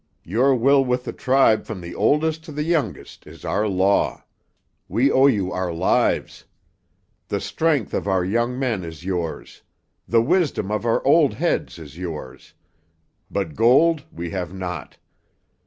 [0.23, 4.23] Your will with the tribe from the oldest to the youngest is our law.
[4.87, 6.43] We owe you our lives.
[7.27, 9.61] The strength of our young men is yours;
[10.07, 12.55] the wisdom of our old heads is yours.
[13.29, 14.97] But gold we have not.